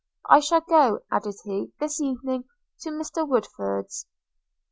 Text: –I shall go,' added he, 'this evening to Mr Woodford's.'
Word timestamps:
–I 0.35 0.39
shall 0.39 0.61
go,' 0.61 1.01
added 1.11 1.35
he, 1.43 1.73
'this 1.79 2.01
evening 2.01 2.45
to 2.79 2.89
Mr 2.89 3.27
Woodford's.' 3.29 4.07